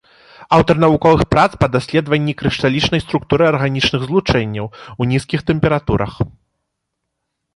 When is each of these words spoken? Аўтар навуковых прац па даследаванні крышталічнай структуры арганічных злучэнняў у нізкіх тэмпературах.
Аўтар 0.55 0.75
навуковых 0.83 1.19
прац 1.33 1.49
па 1.63 1.67
даследаванні 1.75 2.33
крышталічнай 2.39 3.03
структуры 3.05 3.43
арганічных 3.51 4.01
злучэнняў 4.07 4.67
у 5.05 5.09
нізкіх 5.11 5.45
тэмпературах. 5.51 6.13